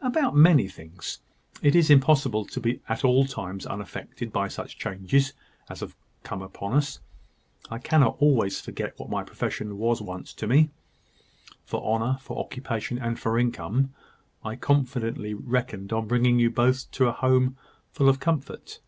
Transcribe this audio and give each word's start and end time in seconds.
"About 0.00 0.34
many 0.34 0.66
things. 0.66 1.18
It 1.60 1.74
is 1.74 1.90
impossible 1.90 2.46
to 2.46 2.58
be 2.58 2.80
at 2.88 3.04
all 3.04 3.26
times 3.26 3.66
unaffected 3.66 4.32
by 4.32 4.48
such 4.48 4.78
changes 4.78 5.34
as 5.68 5.80
have 5.80 5.94
come 6.22 6.40
upon 6.40 6.72
us; 6.72 7.00
I 7.70 7.76
cannot 7.76 8.16
always 8.18 8.62
forget 8.62 8.98
what 8.98 9.10
my 9.10 9.22
profession 9.22 9.76
once 9.76 10.00
was 10.00 10.32
to 10.32 10.46
me, 10.46 10.70
for 11.66 11.84
honour, 11.84 12.16
for 12.22 12.38
occupation, 12.38 12.96
and 12.98 13.20
for 13.20 13.38
income. 13.38 13.92
I 14.42 14.56
confidently 14.56 15.34
reckoned 15.34 15.92
on 15.92 16.08
bringing 16.08 16.38
you 16.38 16.48
both 16.50 16.90
to 16.92 17.08
a 17.08 17.12
home 17.12 17.58
full 17.92 18.08
of 18.08 18.18
comfort. 18.18 18.80